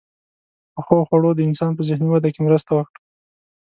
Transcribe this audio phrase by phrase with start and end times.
[0.73, 2.99] •پخو خوړو د انسان په ذهني وده کې مرسته وکړه.